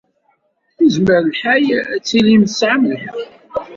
[0.81, 1.65] Yezmer lḥal
[1.95, 3.21] ad tilim tesɛam lḥeqq.